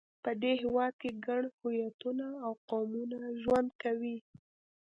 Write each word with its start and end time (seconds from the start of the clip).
په 0.23 0.31
دې 0.41 0.53
هېواد 0.61 0.93
کې 1.01 1.11
ګڼ 1.27 1.41
هویتونه 1.59 2.25
او 2.45 2.51
قومونه 2.69 3.17
ژوند 3.41 3.69
کوي. 3.83 4.17